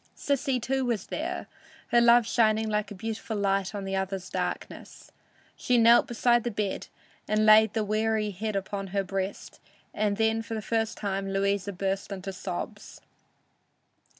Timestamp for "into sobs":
12.11-13.01